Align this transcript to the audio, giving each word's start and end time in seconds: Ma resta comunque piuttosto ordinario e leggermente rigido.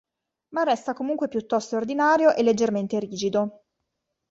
Ma 0.55 0.63
resta 0.63 0.93
comunque 0.95 1.27
piuttosto 1.27 1.75
ordinario 1.77 2.33
e 2.33 2.41
leggermente 2.41 2.97
rigido. 2.99 3.65